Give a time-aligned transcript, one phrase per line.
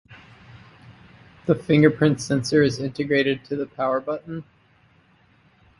[1.45, 4.45] The fingerprint sensor is integrated to the power button.